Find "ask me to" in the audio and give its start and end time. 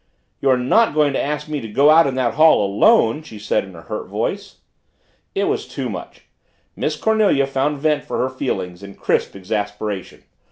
1.21-1.67